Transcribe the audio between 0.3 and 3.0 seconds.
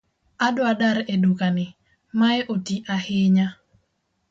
Adwa dar e duka ni, Mae otii